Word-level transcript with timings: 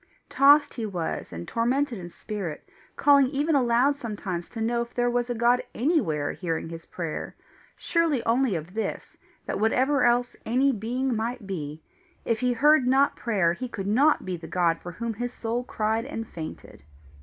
Tossed 0.29 0.73
he 0.73 0.85
was 0.87 1.31
and 1.31 1.47
tormented 1.47 1.99
in 1.99 2.09
spirit, 2.09 2.67
calling 2.95 3.27
even 3.27 3.53
aloud 3.53 3.95
sometimes 3.95 4.49
to 4.49 4.59
know 4.59 4.81
if 4.81 4.95
there 4.95 5.11
was 5.11 5.29
a 5.29 5.35
God 5.35 5.61
anywhere 5.75 6.31
hearing 6.31 6.69
his 6.69 6.87
prayer, 6.87 7.35
sure 7.77 8.19
only 8.25 8.55
of 8.55 8.73
this, 8.73 9.15
that 9.45 9.59
whatever 9.59 10.03
else 10.03 10.35
any 10.43 10.71
being 10.71 11.15
might 11.15 11.45
be, 11.45 11.83
if 12.25 12.39
he 12.39 12.53
heard 12.53 12.87
not 12.87 13.15
prayer, 13.15 13.53
he 13.53 13.67
could 13.69 13.85
not 13.85 14.25
be 14.25 14.35
the 14.35 14.47
God 14.47 14.79
for 14.79 14.93
whom 14.93 15.13
his 15.13 15.31
soul 15.33 15.63
cried 15.63 16.05
and 16.05 16.27
fainted. 16.27 16.81